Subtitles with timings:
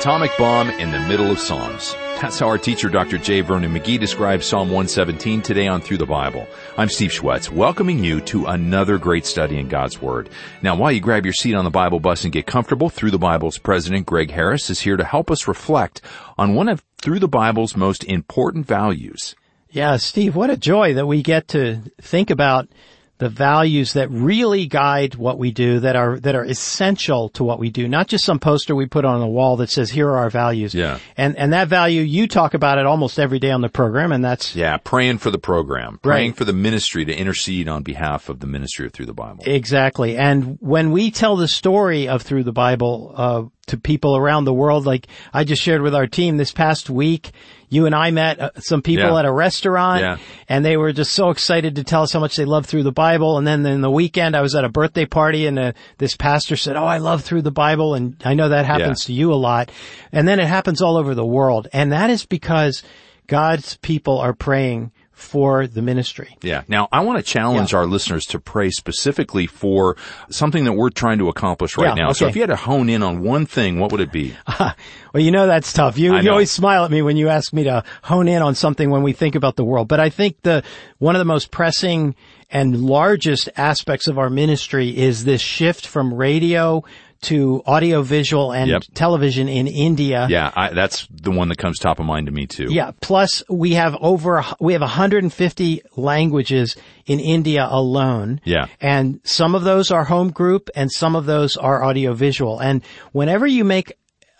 [0.00, 1.94] Atomic bomb in the middle of Psalms.
[2.22, 3.18] That's how our teacher, Dr.
[3.18, 3.42] J.
[3.42, 6.46] Vernon McGee, describes Psalm 117 today on Through the Bible.
[6.78, 10.30] I'm Steve Schwetz, welcoming you to another great study in God's Word.
[10.62, 13.18] Now, while you grab your seat on the Bible bus and get comfortable, Through the
[13.18, 16.00] Bible's President Greg Harris is here to help us reflect
[16.38, 19.36] on one of Through the Bible's most important values.
[19.68, 22.70] Yeah, Steve, what a joy that we get to think about
[23.20, 27.58] the values that really guide what we do that are that are essential to what
[27.58, 30.16] we do not just some poster we put on the wall that says here are
[30.16, 33.60] our values yeah and and that value you talk about it almost every day on
[33.60, 36.38] the program and that's yeah praying for the program praying right.
[36.38, 40.16] for the ministry to intercede on behalf of the ministry of through the bible exactly
[40.16, 44.54] and when we tell the story of through the bible uh, to people around the
[44.54, 44.84] world.
[44.84, 47.30] Like I just shared with our team this past week,
[47.70, 49.20] you and I met uh, some people yeah.
[49.20, 50.18] at a restaurant yeah.
[50.48, 52.92] and they were just so excited to tell us how much they love through the
[52.92, 53.38] Bible.
[53.38, 56.56] And then in the weekend I was at a birthday party and uh, this pastor
[56.56, 57.94] said, Oh, I love through the Bible.
[57.94, 59.14] And I know that happens yeah.
[59.14, 59.70] to you a lot.
[60.12, 61.68] And then it happens all over the world.
[61.72, 62.82] And that is because
[63.28, 64.90] God's people are praying
[65.20, 66.36] for the ministry.
[66.42, 66.62] Yeah.
[66.66, 67.80] Now, I want to challenge yeah.
[67.80, 69.96] our listeners to pray specifically for
[70.30, 72.10] something that we're trying to accomplish right yeah, now.
[72.10, 72.18] Okay.
[72.18, 74.34] So if you had to hone in on one thing, what would it be?
[74.58, 74.74] well,
[75.14, 75.98] you know that's tough.
[75.98, 78.90] You, you always smile at me when you ask me to hone in on something
[78.90, 79.88] when we think about the world.
[79.88, 80.64] But I think the,
[80.98, 82.14] one of the most pressing
[82.50, 86.82] and largest aspects of our ministry is this shift from radio
[87.22, 88.82] to audiovisual and yep.
[88.94, 90.26] television in India.
[90.30, 92.68] Yeah, I, that's the one that comes top of mind to me too.
[92.70, 92.92] Yeah.
[93.00, 98.40] Plus, we have over we have 150 languages in India alone.
[98.44, 98.66] Yeah.
[98.80, 102.58] And some of those are home group, and some of those are audiovisual.
[102.60, 103.92] And whenever you make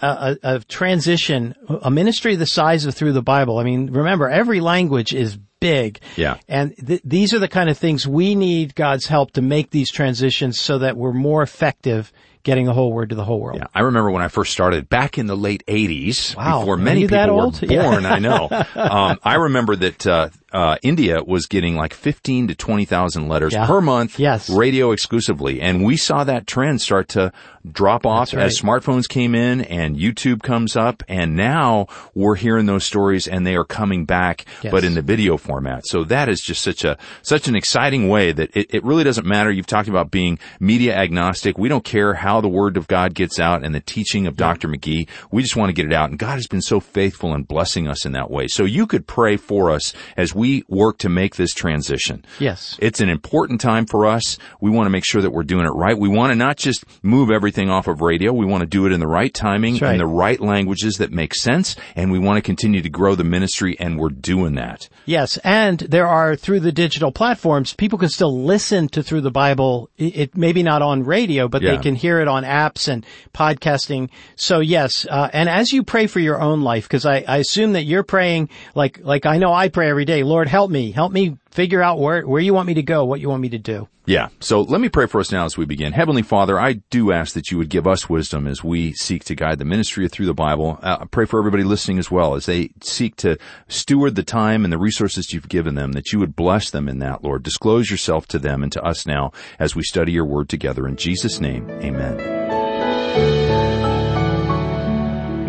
[0.03, 3.59] a, a, a transition, a ministry the size of Through the Bible.
[3.59, 6.01] I mean, remember, every language is big.
[6.17, 6.39] Yeah.
[6.49, 9.91] And th- these are the kind of things we need God's help to make these
[9.91, 12.13] transitions so that we're more effective
[12.43, 13.59] getting the whole word to the whole world.
[13.59, 16.61] Yeah, I remember when I first started back in the late '80s, wow.
[16.61, 18.03] before many people were born.
[18.03, 18.13] Yeah.
[18.13, 18.49] I know.
[18.75, 23.67] Um, I remember that uh, uh, India was getting like 15 to 20,000 letters yeah.
[23.67, 24.51] per month, yes.
[24.51, 27.33] radio exclusively, and we saw that trend start to
[27.71, 28.47] drop off right.
[28.47, 33.47] as smartphones came in and YouTube comes up, and now we're hearing those stories and
[33.47, 34.71] they are coming back, yes.
[34.71, 35.87] but in the video format.
[35.87, 39.27] So that is just such a such an exciting way that it, it really doesn't
[39.27, 39.51] matter.
[39.51, 41.59] You've talked about being media agnostic.
[41.59, 44.69] We don't care how the Word of God gets out and the teaching of Dr.
[44.69, 45.09] McGee.
[45.31, 47.89] We just want to get it out, and God has been so faithful in blessing
[47.89, 48.47] us in that way.
[48.49, 52.25] So you could pray for us as we work to make this transition.
[52.39, 52.77] Yes.
[52.81, 54.39] It's an important time for us.
[54.61, 55.99] We want to make sure that we're doing it right.
[55.99, 58.33] We want to not just move everything off of radio.
[58.33, 59.93] We want to do it in the right timing, right.
[59.93, 63.25] in the right languages that make sense, and we want to continue to grow the
[63.25, 64.89] ministry, and we're doing that.
[65.07, 69.31] Yes, and there are, through the digital platforms, people can still listen to Through the
[69.31, 69.91] Bible.
[69.97, 71.77] It, maybe not on radio, but yeah.
[71.77, 74.11] they can hear it on apps and podcasting.
[74.37, 77.73] So yes, uh, and as you pray for your own life, because I, I assume
[77.73, 81.11] that you're praying like, like I know I pray every day, Lord, help me, help
[81.11, 83.59] me figure out where, where you want me to go, what you want me to
[83.59, 83.89] do.
[84.07, 84.29] Yeah.
[84.39, 85.93] So let me pray for us now as we begin.
[85.93, 89.35] Heavenly Father, I do ask that you would give us wisdom as we seek to
[89.35, 90.79] guide the ministry through the Bible.
[90.83, 94.63] Uh, I pray for everybody listening as well as they seek to steward the time
[94.63, 97.43] and the resources you've given them, that you would bless them in that, Lord.
[97.43, 100.87] Disclose yourself to them and to us now as we study your word together.
[100.87, 102.60] In Jesus' name, amen.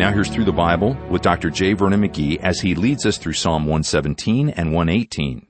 [0.02, 1.48] Now here's Through the Bible with Dr.
[1.48, 1.74] J.
[1.74, 5.46] Vernon McGee as he leads us through Psalm 117 and 118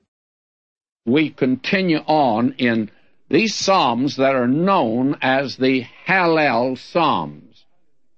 [1.07, 2.91] we continue on in
[3.29, 7.65] these Psalms that are known as the Hallel Psalms.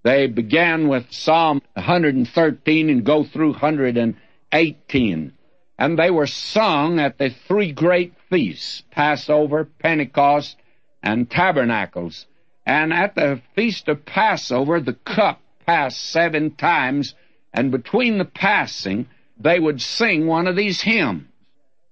[0.04, 5.34] They began with Psalm 113 and go through 118.
[5.80, 10.58] And they were sung at the three great feasts, Passover, Pentecost,
[11.02, 12.26] and Tabernacles.
[12.66, 17.16] And at the Feast of Passover, the cup passed seven times,
[17.54, 19.08] and between the passing,
[19.40, 21.28] they would sing one of these hymns.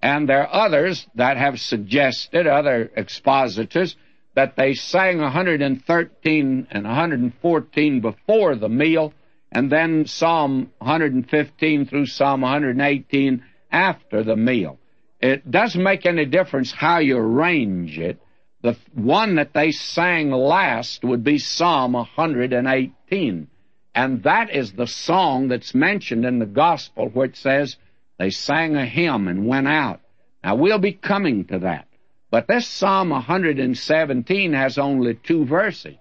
[0.02, 3.96] And there are others that have suggested, other expositors,
[4.36, 9.14] that they sang 113 and 114 before the meal,
[9.52, 14.78] and then Psalm 115 through Psalm 118 after the meal.
[15.22, 18.20] It doesn't make any difference how you arrange it.
[18.62, 23.48] The one that they sang last would be Psalm 118.
[23.96, 27.78] And that is the song that's mentioned in the Gospel it says,
[28.18, 30.02] they sang a hymn and went out.
[30.44, 31.88] Now we'll be coming to that.
[32.32, 35.98] But this Psalm 117 has only two verses.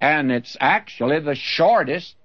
[0.00, 2.16] And it's actually the shortest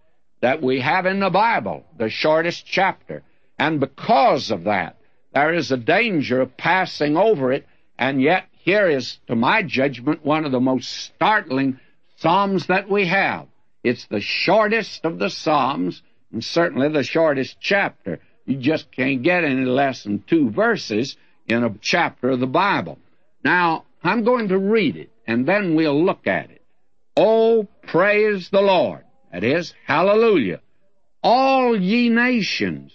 [0.42, 3.24] that we have in the Bible, the shortest chapter.
[3.58, 4.98] And because of that,
[5.34, 7.66] there is a danger of passing over it,
[7.98, 11.80] and yet here is, to my judgment, one of the most startling
[12.18, 13.48] Psalms that we have.
[13.88, 16.02] It's the shortest of the Psalms,
[16.34, 18.20] and certainly the shortest chapter.
[18.46, 21.16] You just can't get any less than two verses
[21.48, 23.00] in a chapter of the Bible.
[23.46, 26.62] Now, I'm going to read it, and then we'll look at it.
[27.16, 29.06] Oh, praise the Lord.
[29.32, 30.60] That is, hallelujah.
[31.24, 32.94] All ye nations,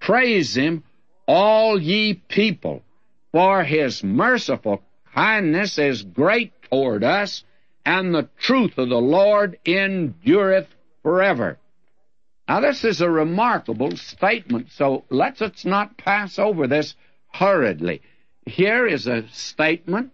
[0.00, 0.82] praise him,
[1.26, 2.82] all ye people,
[3.30, 4.82] for his merciful
[5.14, 7.44] kindness is great toward us,
[7.84, 10.68] and the truth of the Lord endureth
[11.02, 11.58] forever.
[12.48, 16.94] Now, this is a remarkable statement, so let's, not pass over this
[17.32, 18.02] hurriedly.
[18.44, 20.12] Here is a statement,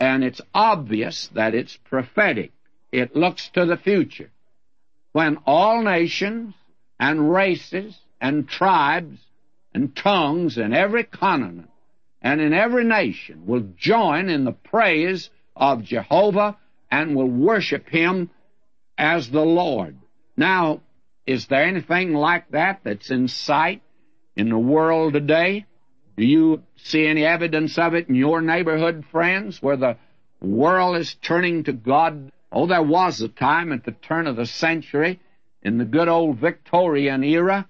[0.00, 2.52] and it's obvious that it's prophetic.
[2.90, 4.30] It looks to the future.
[5.12, 6.54] When all nations
[6.98, 9.20] and races and tribes
[9.74, 11.70] and tongues in every continent
[12.20, 16.56] and in every nation will join in the praise of Jehovah
[16.92, 18.30] and will worship Him
[18.96, 19.96] as the Lord.
[20.36, 20.82] Now,
[21.26, 23.82] is there anything like that that's in sight
[24.36, 25.66] in the world today?
[26.16, 29.96] Do you see any evidence of it in your neighborhood, friends, where the
[30.40, 32.30] world is turning to God?
[32.52, 35.18] Oh, there was a time at the turn of the century
[35.62, 37.66] in the good old Victorian era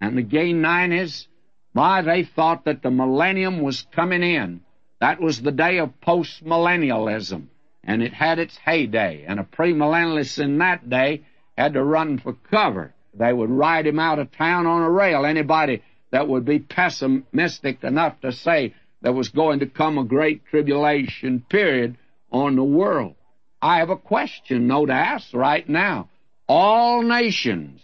[0.00, 1.26] and the gay nineties
[1.78, 4.62] why, they thought that the millennium was coming in.
[5.00, 7.46] That was the day of postmillennialism,
[7.88, 9.24] and it had its heyday.
[9.26, 11.24] And a premillennialist in that day
[11.56, 12.92] had to run for cover.
[13.14, 15.24] They would ride him out of town on a rail.
[15.24, 20.44] Anybody that would be pessimistic enough to say there was going to come a great
[20.44, 21.96] tribulation period
[22.30, 23.14] on the world.
[23.62, 26.10] I have a question, no, to ask right now.
[26.46, 27.80] All nations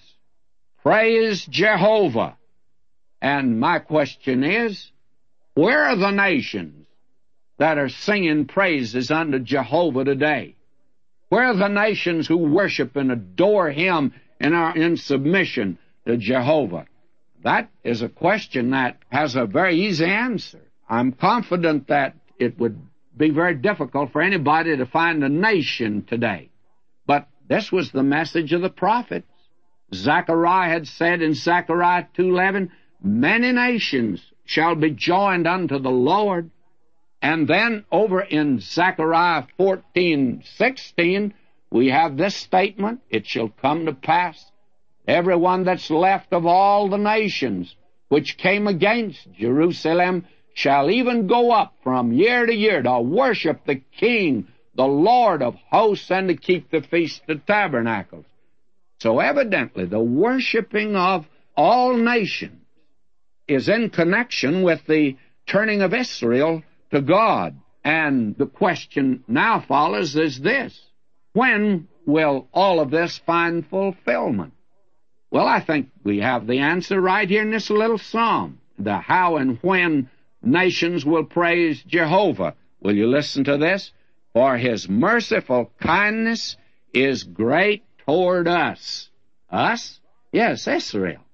[0.82, 2.36] praise Jehovah.
[3.22, 4.90] And my question is,
[5.54, 6.83] where are the nations
[7.58, 10.56] that are singing praises unto Jehovah today?
[11.28, 16.86] Where are the nations who worship and adore Him and are in submission to Jehovah?
[17.42, 20.60] That is a question that has a very easy answer.
[20.88, 22.80] I'm confident that it would
[23.16, 26.50] be very difficult for anybody to find a nation today.
[27.06, 29.26] But this was the message of the prophets.
[29.92, 32.70] Zechariah had said in Zechariah 2.11,
[33.02, 36.50] many nations shall be joined unto the Lord.
[37.24, 41.32] And then over in Zechariah 14, 16,
[41.70, 44.52] we have this statement, It shall come to pass,
[45.08, 47.74] everyone that's left of all the nations
[48.10, 53.80] which came against Jerusalem shall even go up from year to year to worship the
[53.98, 58.26] King, the Lord of hosts, and to keep the Feast of Tabernacles.
[59.00, 61.26] So evidently the worshiping of
[61.56, 62.60] all nations
[63.48, 65.16] is in connection with the
[65.46, 66.62] turning of Israel
[66.94, 67.58] to God.
[67.84, 70.80] And the question now follows is this.
[71.32, 74.54] When will all of this find fulfillment?
[75.30, 78.60] Well, I think we have the answer right here in this little psalm.
[78.78, 80.08] The how and when
[80.42, 82.54] nations will praise Jehovah.
[82.80, 83.92] Will you listen to this?
[84.32, 86.56] For his merciful kindness
[86.92, 89.10] is great toward us.
[89.50, 90.00] Us?
[90.32, 91.24] Yes, Israel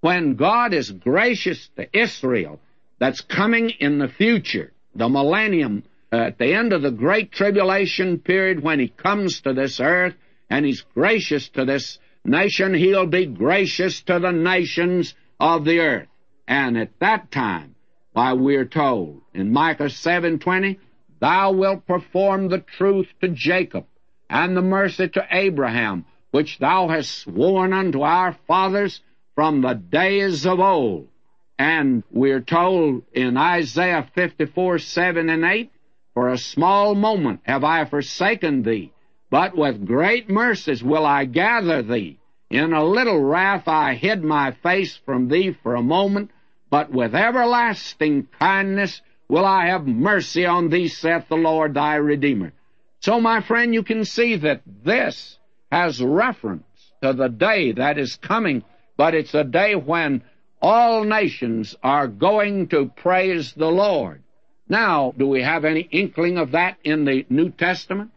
[0.00, 2.60] when God is gracious to Israel,
[2.98, 8.18] that's coming in the future, the millennium, uh, at the end of the great tribulation
[8.18, 10.14] period when He comes to this earth
[10.50, 16.08] and He's gracious to this nation, He'll be gracious to the nations of the earth.
[16.46, 17.76] And at that time,
[18.12, 20.78] why we're told in Micah 7:20,
[21.20, 23.86] Thou wilt perform the truth to Jacob
[24.28, 29.00] and the mercy to Abraham, which thou hast sworn unto our fathers
[29.34, 31.08] from the days of old.
[31.58, 35.72] And we're told in Isaiah 54, 7 and 8,
[36.14, 38.92] For a small moment have I forsaken thee,
[39.30, 42.18] but with great mercies will I gather thee.
[42.50, 46.30] In a little wrath I hid my face from thee for a moment,
[46.70, 52.52] but with everlasting kindness will I have mercy on thee, saith the Lord thy Redeemer.
[53.00, 55.38] So, my friend, you can see that this
[55.70, 56.64] has reference
[57.02, 58.64] to the day that is coming
[58.98, 60.22] but it's a day when
[60.60, 64.22] all nations are going to praise the Lord.
[64.68, 68.10] Now, do we have any inkling of that in the New Testament?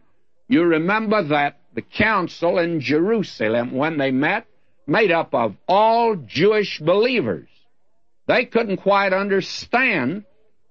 [0.48, 4.46] You remember that the council in Jerusalem, when they met,
[4.86, 7.48] made up of all Jewish believers.
[8.26, 10.24] They couldn't quite understand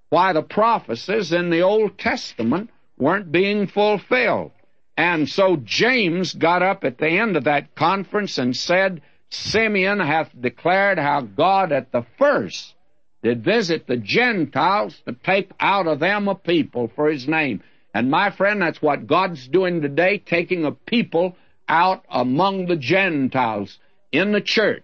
[0.10, 4.52] why the prophecies in the Old Testament weren't being fulfilled.
[4.98, 10.30] And so James got up at the end of that conference and said, Simeon hath
[10.40, 12.76] declared how God at the first
[13.24, 17.64] did visit the Gentiles to take out of them a people for his name.
[17.94, 23.80] And my friend, that's what God's doing today, taking a people out among the Gentiles
[24.12, 24.84] in the church.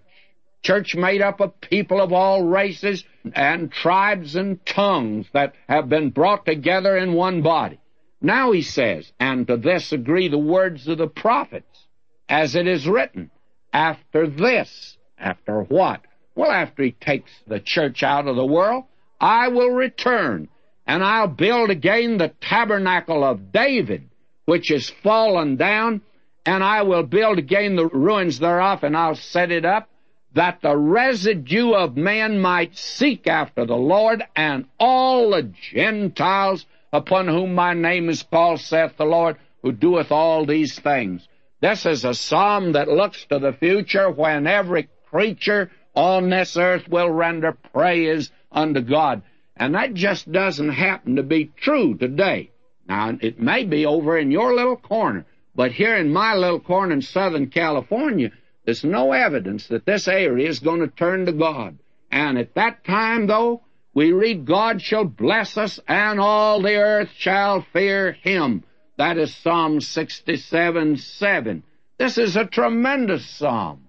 [0.64, 6.10] Church made up of people of all races and tribes and tongues that have been
[6.10, 7.80] brought together in one body.
[8.22, 11.86] Now he says, and to this agree the words of the prophets,
[12.28, 13.30] as it is written,
[13.74, 16.02] after this, after what?
[16.36, 18.86] Well, after he takes the church out of the world,
[19.20, 20.48] I will return,
[20.86, 24.10] and I'll build again the tabernacle of David,
[24.46, 26.02] which is fallen down,
[26.46, 29.90] and I will build again the ruins thereof, and I'll set it up,
[30.34, 37.28] that the residue of men might seek after the Lord, and all the Gentiles upon
[37.28, 41.28] whom my name is called, saith the Lord, who doeth all these things.
[41.60, 46.88] This is a psalm that looks to the future when every creature on this earth
[46.88, 49.24] will render praise unto God.
[49.56, 52.52] And that just doesn't happen to be true today.
[52.88, 56.94] Now, it may be over in your little corner, but here in my little corner
[56.94, 58.32] in Southern California,
[58.64, 61.80] there's no evidence that this area is going to turn to God.
[62.12, 63.64] And at that time, though,
[63.96, 68.64] we read, God shall bless us, and all the earth shall fear him.
[68.98, 71.64] That is Psalm 67 7.
[71.98, 73.88] This is a tremendous psalm.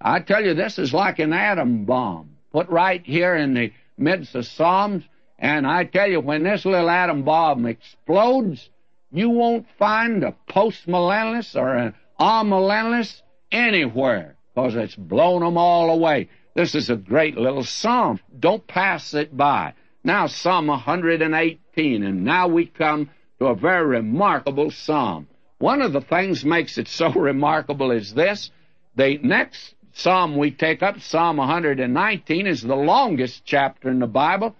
[0.00, 4.34] I tell you, this is like an atom bomb put right here in the midst
[4.34, 5.04] of Psalms.
[5.38, 8.68] And I tell you, when this little atom bomb explodes,
[9.10, 16.28] you won't find a postmillennialist or an amillennialist anywhere because it's blown them all away.
[16.54, 18.20] This is a great little psalm.
[18.38, 19.74] Don't pass it by.
[20.02, 23.10] Now, Psalm 118, and now we come
[23.40, 25.26] to a very remarkable psalm.
[25.58, 28.50] One of the things makes it so remarkable is this.
[28.96, 34.54] The next psalm we take up, Psalm 119, is the longest chapter in the Bible.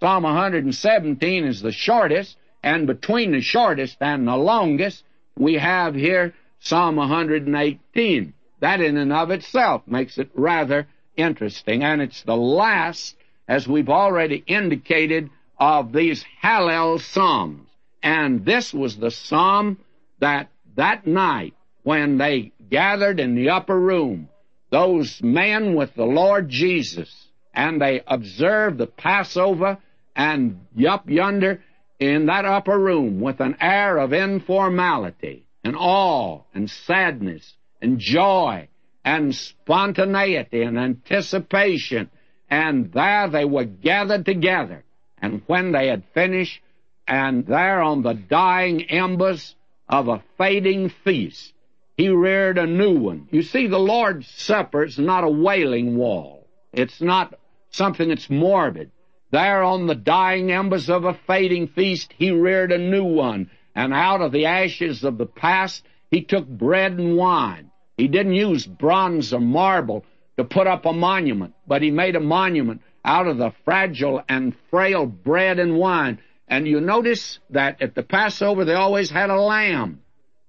[0.00, 5.02] Psalm 117 is the shortest, and between the shortest and the longest,
[5.38, 8.34] we have here Psalm 118.
[8.60, 13.16] That in and of itself makes it rather interesting, and it's the last,
[13.48, 17.65] as we've already indicated, of these Hallel Psalms.
[18.06, 19.78] And this was the Psalm
[20.20, 24.28] that that night, when they gathered in the upper room,
[24.70, 27.12] those men with the Lord Jesus,
[27.52, 29.78] and they observed the Passover,
[30.14, 31.64] and up yonder
[31.98, 38.68] in that upper room with an air of informality and awe and sadness and joy
[39.04, 42.08] and spontaneity and anticipation.
[42.48, 44.84] And there they were gathered together.
[45.20, 46.60] And when they had finished,
[47.06, 49.54] and there on the dying embers
[49.88, 51.52] of a fading feast,
[51.96, 53.28] he reared a new one.
[53.30, 56.46] You see, the Lord's Supper is not a wailing wall.
[56.72, 57.38] It's not
[57.70, 58.90] something that's morbid.
[59.30, 63.50] There on the dying embers of a fading feast, he reared a new one.
[63.74, 67.70] And out of the ashes of the past, he took bread and wine.
[67.96, 70.04] He didn't use bronze or marble
[70.36, 74.54] to put up a monument, but he made a monument out of the fragile and
[74.70, 76.18] frail bread and wine.
[76.48, 80.02] And you notice that at the Passover they always had a lamb.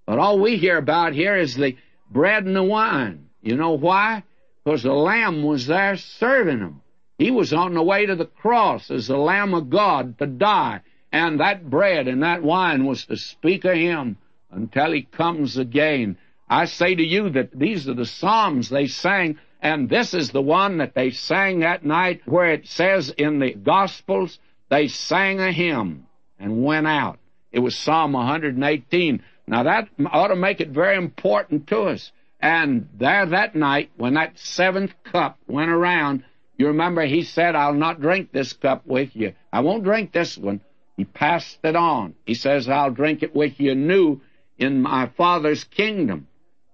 [0.06, 1.76] But all we hear about here is the
[2.10, 3.30] bread and the wine.
[3.42, 4.24] You know why?
[4.64, 6.82] Because the lamb was there serving them.
[7.18, 10.82] He was on the way to the cross as the Lamb of God to die.
[11.12, 14.18] And that bread and that wine was to speak of him
[14.52, 16.18] until he comes again.
[16.50, 20.42] I say to you that these are the Psalms they sang, and this is the
[20.42, 25.52] one that they sang that night where it says in the Gospels, they sang a
[25.52, 26.08] hymn
[26.40, 27.20] and went out.
[27.52, 29.24] It was Psalm 118.
[29.48, 32.12] Now that ought to make it very important to us.
[32.40, 36.24] And there that night, when that seventh cup went around,
[36.58, 39.34] you remember he said, I'll not drink this cup with you.
[39.52, 40.62] I won't drink this one.
[40.98, 42.16] He passed it on.
[42.26, 44.22] He says, I'll drink it with you new
[44.58, 46.28] in my Father's kingdom.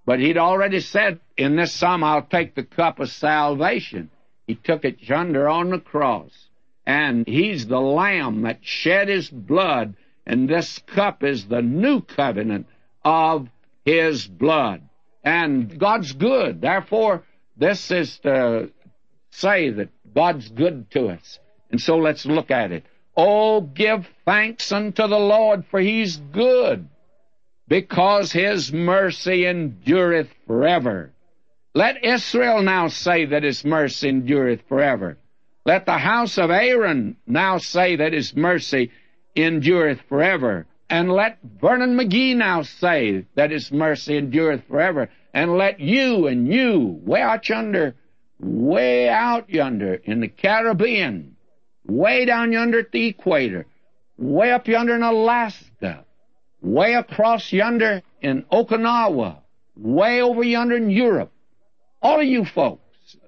[0.05, 4.09] But he'd already said in this psalm, I'll take the cup of salvation.
[4.47, 6.31] He took it yonder on the cross.
[6.85, 12.67] And he's the lamb that shed his blood, and this cup is the new covenant
[13.03, 13.49] of
[13.85, 14.81] his blood.
[15.23, 16.61] And God's good.
[16.61, 17.23] Therefore,
[17.55, 18.71] this is to
[19.31, 21.39] say that God's good to us.
[21.71, 22.85] And so let's look at it.
[23.15, 26.89] Oh, give thanks unto the Lord, for he's good
[27.67, 31.11] because his mercy endureth forever.
[31.73, 35.17] Let Israel now say that his mercy endureth forever.
[35.65, 38.91] Let the house of Aaron now say that his mercy
[39.36, 40.67] endureth forever.
[40.89, 45.10] And let Vernon McGee now say that his mercy endureth forever.
[45.34, 47.96] And let you and you, way out yonder,
[48.39, 51.38] way out yonder in the Caribbean,
[51.88, 53.65] way down yonder at the equator,
[54.17, 56.05] way up yonder in Alaska,
[56.62, 59.38] way across yonder in Okinawa,
[59.75, 61.32] way over yonder in Europe.
[62.01, 62.82] All of you folks,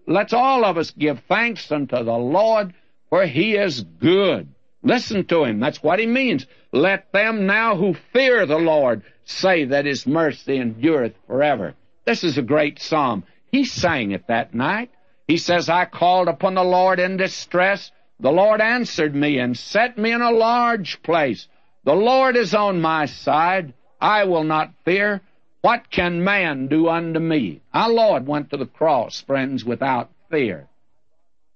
[0.07, 2.73] let's all of us give thanks unto the Lord,
[3.09, 4.47] for he is good.
[4.83, 5.59] Listen to him.
[5.59, 6.45] That's what he means.
[6.71, 11.73] Let them now who fear the Lord say that his mercy endureth forever.
[12.05, 13.23] This is a great psalm.
[13.51, 14.91] He sang it that night.
[15.27, 17.91] He says, I called upon the Lord in distress.
[18.19, 21.47] The Lord answered me and set me in a large place.
[21.83, 23.73] The Lord is on my side.
[23.99, 25.21] I will not fear.
[25.65, 27.61] What can man do unto me?
[27.73, 30.67] Our Lord went to the cross, friends, without fear.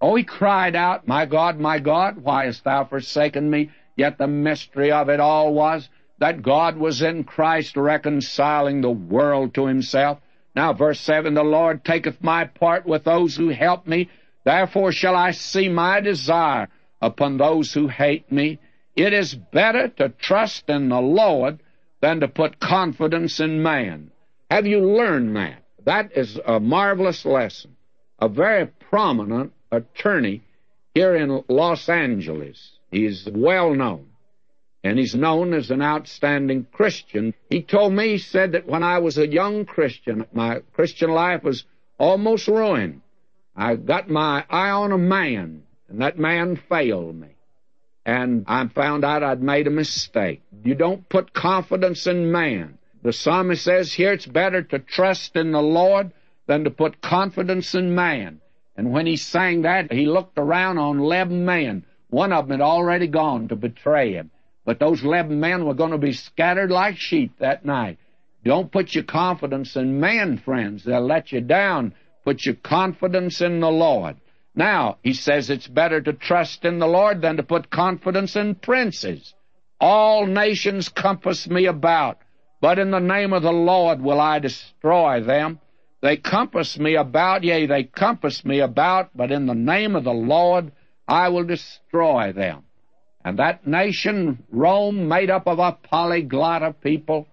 [0.01, 3.69] Oh, he cried out, My God, my God, why hast thou forsaken me?
[3.95, 9.53] Yet the mystery of it all was that God was in Christ reconciling the world
[9.53, 10.17] to himself.
[10.55, 14.09] Now, verse 7 The Lord taketh my part with those who help me.
[14.43, 16.67] Therefore shall I see my desire
[16.99, 18.57] upon those who hate me.
[18.95, 21.59] It is better to trust in the Lord
[22.01, 24.11] than to put confidence in man.
[24.49, 25.63] Have you learned that?
[25.85, 27.75] That is a marvelous lesson.
[28.19, 30.41] A very prominent attorney
[30.93, 32.71] here in Los Angeles.
[32.91, 34.07] He's well known,
[34.83, 37.33] and he's known as an outstanding Christian.
[37.49, 41.43] He told me, he said that when I was a young Christian, my Christian life
[41.43, 41.63] was
[41.97, 43.01] almost ruined.
[43.55, 47.35] I got my eye on a man, and that man failed me.
[48.09, 50.41] And I found out I'd made a mistake.
[50.63, 52.79] You don't put confidence in man.
[53.03, 56.11] The psalmist says here it's better to trust in the Lord
[56.47, 58.41] than to put confidence in man.
[58.75, 61.85] And when he sang that, he looked around on eleven men.
[62.09, 64.31] One of them had already gone to betray him.
[64.65, 67.99] But those eleven men were going to be scattered like sheep that night.
[68.43, 70.83] Don't put your confidence in man, friends.
[70.83, 71.93] They'll let you down.
[72.25, 74.15] Put your confidence in the Lord.
[74.59, 78.55] Now, he says it's better to trust in the Lord than to put confidence in
[78.55, 79.33] princes.
[79.79, 82.17] All nations compass me about,
[82.59, 85.61] but in the name of the Lord will I destroy them.
[86.01, 90.11] They compass me about, yea, they compass me about, but in the name of the
[90.11, 90.73] Lord
[91.07, 92.65] I will destroy them.
[93.23, 97.27] And that nation, Rome, made up of a polyglot of people,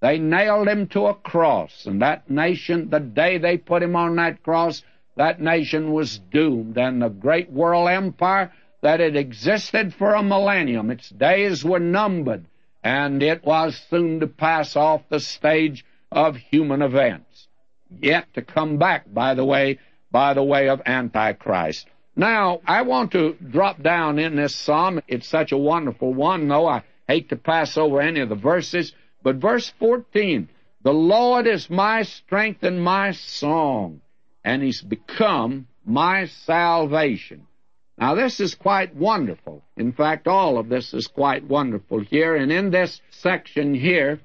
[0.00, 1.84] they nailed him to a cross.
[1.84, 4.82] And that nation, the day they put him on that cross,
[5.16, 6.78] that nation was doomed.
[6.78, 12.46] And the great world empire that had existed for a millennium, its days were numbered,
[12.82, 17.48] and it was soon to pass off the stage of human events
[17.98, 19.78] yet to come back, by the way,
[20.10, 21.88] by the way of Antichrist.
[22.16, 25.00] Now, I want to drop down in this psalm.
[25.08, 28.92] It's such a wonderful one, though I hate to pass over any of the verses.
[29.22, 30.48] But verse 14,
[30.82, 34.00] the Lord is my strength and my song,
[34.44, 37.46] and He's become my salvation.
[37.98, 39.62] Now, this is quite wonderful.
[39.76, 42.34] In fact, all of this is quite wonderful here.
[42.34, 44.20] And in this section here,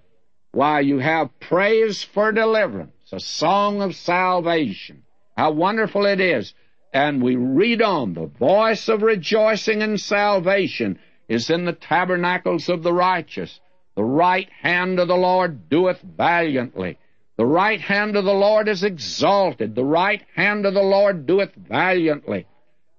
[0.51, 5.03] why, you have praise for deliverance a song of salvation.
[5.37, 6.53] How wonderful it is.
[6.93, 12.83] And we read on, the voice of rejoicing and salvation is in the tabernacles of
[12.83, 13.59] the righteous.
[13.95, 16.97] The right hand of the Lord doeth valiantly.
[17.37, 19.75] The right hand of the Lord is exalted.
[19.75, 22.47] The right hand of the Lord doeth valiantly.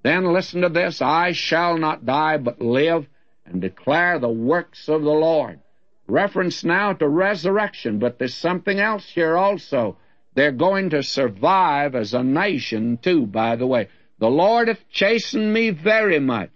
[0.02, 3.06] Then listen to this, I shall not die but live
[3.46, 5.60] and declare the works of the Lord.
[6.06, 9.96] Reference now to resurrection, but there's something else here also.
[10.34, 13.88] They're going to survive as a nation, too, by the way.
[14.18, 16.52] The Lord hath chastened me very much,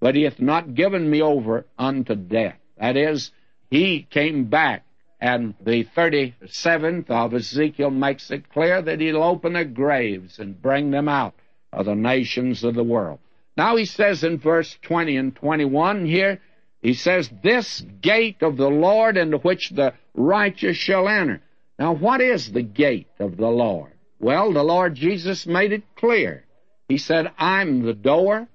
[0.00, 2.56] but he hath not given me over unto death.
[2.78, 3.30] That is,
[3.70, 4.84] he came back,
[5.20, 10.90] and the 37th of Ezekiel makes it clear that he'll open the graves and bring
[10.90, 11.34] them out
[11.72, 13.18] of the nations of the world.
[13.56, 16.40] Now he says in verse 20 and 21 here,
[16.80, 21.42] he says, This gate of the Lord into which the righteous shall enter.
[21.78, 23.92] Now, what is the gate of the Lord?
[24.20, 26.44] Well, the Lord Jesus made it clear.
[26.88, 28.48] He said, I'm the door.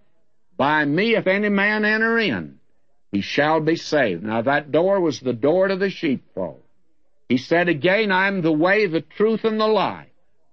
[0.57, 2.59] By me, if any man enter in,
[3.13, 4.23] he shall be saved.
[4.23, 6.63] Now, that door was the door to the sheepfold.
[7.29, 10.09] He said again, I'm the way, the truth, and the life.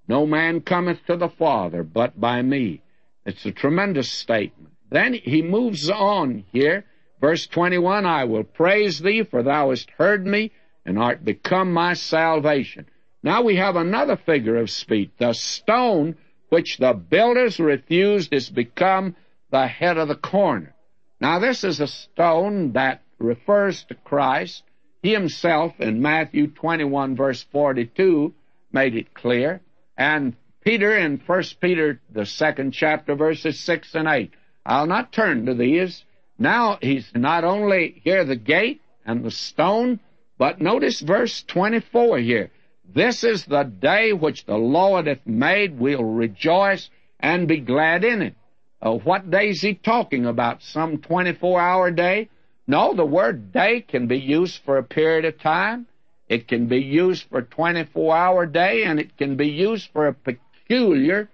[0.06, 2.82] No man cometh to the Father but by me.
[3.24, 4.74] It's a tremendous statement.
[4.90, 6.84] Then he moves on here.
[7.18, 10.52] Verse 21, I will praise thee, for thou hast heard me
[10.84, 12.84] and art become my salvation.
[13.22, 15.10] Now we have another figure of speech.
[15.18, 16.16] The stone
[16.50, 19.16] which the builders refused is become
[19.50, 20.74] the head of the corner.
[21.20, 24.62] Now this is a stone that refers to Christ.
[25.02, 28.34] He himself in Matthew 21 verse 42
[28.72, 29.60] made it clear.
[29.96, 34.32] And Peter in 1 Peter, the second chapter, verses 6 and 8.
[34.64, 36.04] I'll not turn to these.
[36.38, 40.00] Now he's not only here the gate and the stone,
[40.38, 42.50] but notice verse 24 here.
[42.92, 45.78] This is the day which the Lord hath made.
[45.78, 48.34] We'll rejoice and be glad in it.
[48.82, 50.62] Uh, what day is he talking about?
[50.62, 52.28] Some 24 hour day?
[52.66, 55.86] No, the word day can be used for a period of time.
[56.28, 60.06] It can be used for a 24 hour day and it can be used for
[60.06, 61.28] a peculiar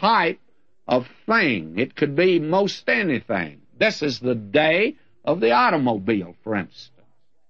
[0.00, 0.40] type
[0.86, 1.78] of thing.
[1.78, 3.62] It could be most anything.
[3.78, 6.90] This is the day of the automobile, for instance.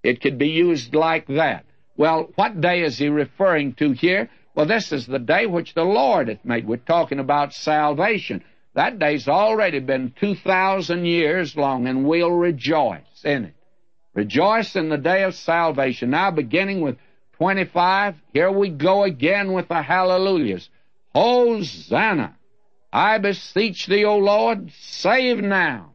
[0.02, 1.64] It could be used like that.
[1.96, 4.30] Well, what day is he referring to here?
[4.54, 6.66] Well, this is the day which the Lord hath made.
[6.66, 8.44] We're talking about salvation.
[8.74, 13.54] That day's already been 2,000 years long, and we'll rejoice in it.
[14.14, 16.10] Rejoice in the day of salvation.
[16.10, 16.96] Now, beginning with
[17.38, 20.68] 25, here we go again with the hallelujahs.
[21.14, 22.37] Hosanna!
[22.92, 25.92] I beseech thee, O Lord, save now.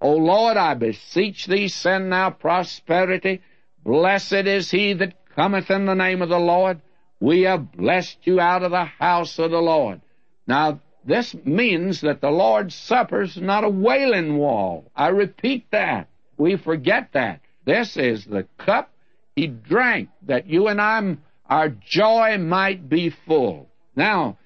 [0.00, 3.40] O Lord, I beseech thee, send now prosperity.
[3.84, 6.80] Blessed is he that cometh in the name of the Lord.
[7.20, 10.00] We have blessed you out of the house of the Lord.
[10.46, 14.90] Now, this means that the Lord's Supper's not a wailing wall.
[14.94, 16.08] I repeat that.
[16.36, 17.40] We forget that.
[17.64, 18.90] This is the cup
[19.34, 23.68] he drank that you and I, our joy might be full.
[23.96, 24.38] Now,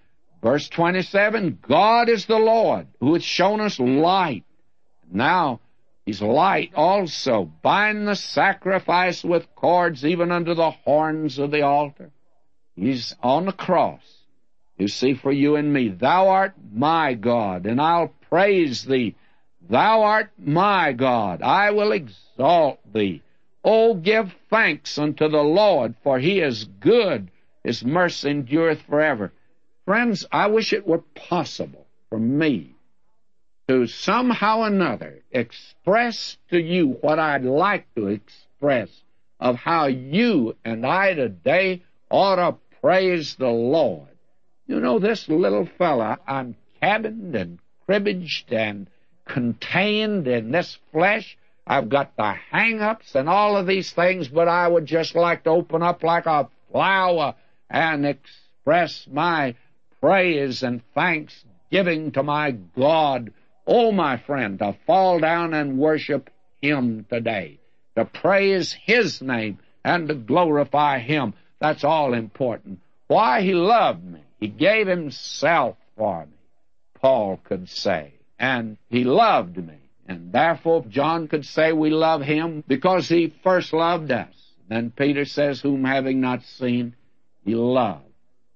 [0.42, 4.45] verse 27, God is the Lord who hath shown us light.
[5.11, 5.61] Now,
[6.07, 7.51] He's light also.
[7.62, 12.12] Bind the sacrifice with cords even under the horns of the altar.
[12.77, 14.16] He's on the cross.
[14.79, 19.15] You see, for you and me, Thou art my God, and I'll praise Thee.
[19.69, 21.43] Thou art my God.
[21.43, 23.23] I will exalt Thee.
[23.65, 27.31] Oh, give thanks unto the Lord, for He is good.
[27.65, 29.33] His mercy endureth forever.
[29.87, 32.77] Friends, I wish it were possible for me
[33.69, 38.91] to somehow or another express to you what I'd like to express
[39.41, 44.16] of how you and I today ought to praise the Lord.
[44.67, 48.89] You know, this little fella, I'm cabined and cribbaged and
[49.25, 51.37] contained in this flesh.
[51.67, 55.51] I've got the hang-ups and all of these things, but I would just like to
[55.51, 57.35] open up like a flower
[57.69, 59.55] and express my
[60.01, 63.33] praise and thanksgiving to my God
[63.67, 66.31] Oh, my friend, to fall down and worship
[66.63, 67.59] Him today,
[67.97, 71.35] to praise His name and to glorify Him.
[71.59, 72.79] That's all important.
[73.09, 74.23] Why He loved me.
[74.38, 76.33] He gave Himself for me,
[77.01, 78.14] Paul could say.
[78.38, 79.79] And He loved me.
[80.07, 84.35] And therefore, if John could say we love Him because He first loved us.
[84.68, 86.94] Then Peter says, whom having not seen,
[87.44, 88.03] He loved.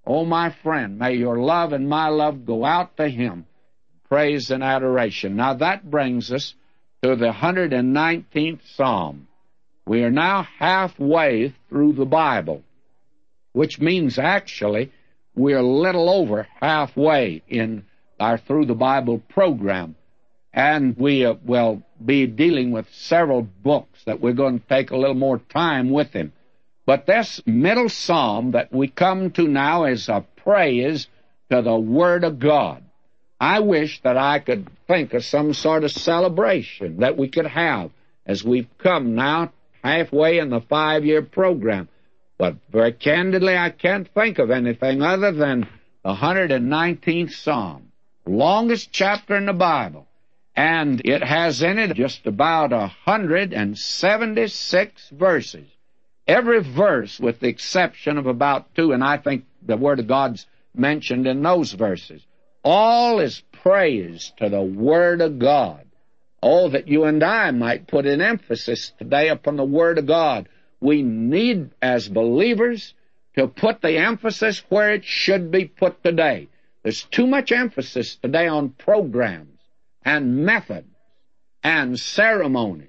[0.07, 3.47] Oh, my friend, may your love and my love go out to Him
[4.11, 5.37] praise and adoration.
[5.37, 6.55] Now that brings us
[7.03, 9.29] to the 119th Psalm.
[9.87, 12.63] We are now halfway through the Bible,
[13.53, 14.93] which means actually
[15.35, 17.85] we're a little over halfway in
[18.19, 19.97] our Through the Bible program.
[20.53, 24.97] And we uh, will be dealing with several books that we're going to take a
[24.97, 26.33] little more time with him.
[26.87, 31.07] But this middle psalm that we come to now is a praise
[31.51, 32.83] to the Word of God.
[33.41, 37.91] I wish that I could think of some sort of celebration that we could have
[38.27, 41.89] as we've come now halfway in the five year program.
[42.41, 45.69] But very candidly, I can't think of anything other than
[46.03, 47.93] the 119th Psalm,
[48.25, 50.07] longest chapter in the Bible.
[50.57, 55.69] And it has in it just about 176 verses.
[56.27, 60.47] Every verse, with the exception of about two, and I think the Word of God's
[60.75, 62.23] mentioned in those verses.
[62.65, 65.85] All is praise to the Word of God.
[66.43, 70.49] Oh, that you and I might put an emphasis today upon the Word of God.
[70.81, 72.95] We need, as believers,
[73.37, 76.49] to put the emphasis where it should be put today.
[76.83, 79.59] There's too much emphasis today on programs
[80.05, 80.89] and methods
[81.63, 82.89] and ceremonies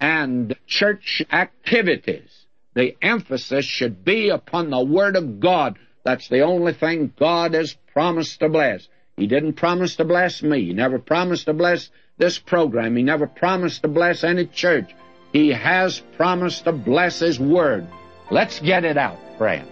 [0.00, 2.46] and church activities.
[2.74, 5.78] The emphasis should be upon the Word of God.
[6.04, 8.88] That's the only thing God has promised to bless.
[9.16, 10.64] He didn't promise to bless me.
[10.66, 12.96] He never promised to bless this program.
[12.96, 14.94] He never promised to bless any church.
[15.32, 17.86] He has promised to bless His Word.
[18.30, 19.68] Let's get it out, friends.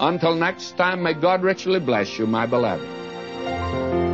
[0.00, 4.09] Until next time, may God richly bless you, my beloved.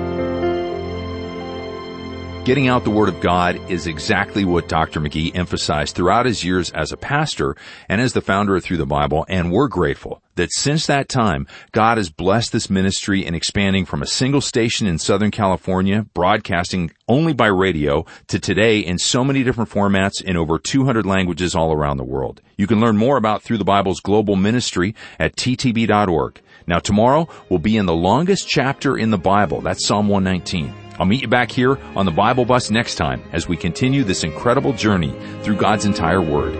[2.46, 5.00] Getting out the Word of God is exactly what Dr.
[5.00, 7.56] McGee emphasized throughout his years as a pastor
[7.88, 11.48] and as the founder of Through the Bible, and we're grateful that since that time,
[11.72, 16.92] God has blessed this ministry in expanding from a single station in Southern California, broadcasting
[17.08, 21.72] only by radio, to today in so many different formats in over 200 languages all
[21.72, 22.42] around the world.
[22.56, 26.40] You can learn more about Through the Bible's global ministry at ttb.org.
[26.68, 29.62] Now tomorrow will be in the longest chapter in the Bible.
[29.62, 30.85] That's Psalm 119.
[30.98, 34.24] I'll meet you back here on the Bible Bus next time as we continue this
[34.24, 36.54] incredible journey through God's entire Word.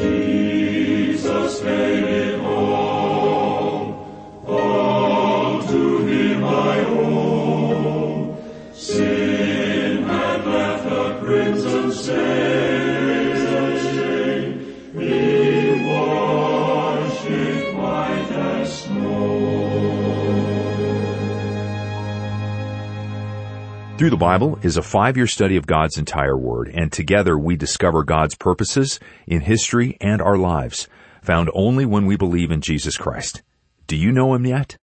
[0.00, 4.08] Jesus made it all,
[4.46, 8.36] to him I owe.
[8.72, 12.65] Sin had left a crimson stain.
[23.98, 28.04] Through the Bible is a five-year study of God's entire Word, and together we discover
[28.04, 30.86] God's purposes in history and our lives,
[31.22, 33.42] found only when we believe in Jesus Christ.
[33.86, 34.76] Do you know Him yet?